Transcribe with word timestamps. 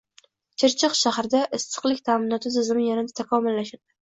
Chirchiq 0.61 0.95
shahrida 0.99 1.41
issiqlik 1.59 2.01
ta’minoti 2.09 2.53
tizimi 2.57 2.89
yanada 2.89 3.17
takomillashadi 3.21 3.85